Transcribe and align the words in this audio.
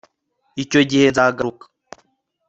icyo 0.63 0.81
gihe 0.89 1.05
nzagaruka 1.11 1.63